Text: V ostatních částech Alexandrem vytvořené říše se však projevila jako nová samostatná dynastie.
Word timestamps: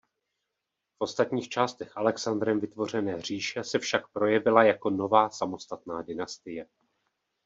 V 0.97 1.01
ostatních 1.03 1.49
částech 1.49 1.97
Alexandrem 1.97 2.59
vytvořené 2.59 3.21
říše 3.21 3.63
se 3.63 3.79
však 3.79 4.07
projevila 4.11 4.63
jako 4.63 4.89
nová 4.89 5.29
samostatná 5.29 6.01
dynastie. 6.01 6.67